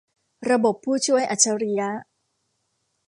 [0.49, 1.89] ระบบผู้ช่วยอัจฉริยะ